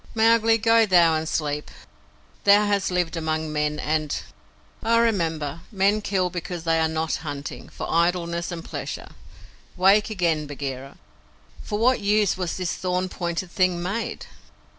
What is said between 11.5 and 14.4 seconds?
For what use was this thorn pointed thing made?"